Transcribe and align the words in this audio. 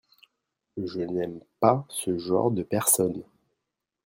Je 0.83 0.99
n'aime 1.01 1.39
pas 1.59 1.85
ce 1.91 2.17
genre 2.17 2.49
de 2.49 2.63
personnes. 2.63 3.21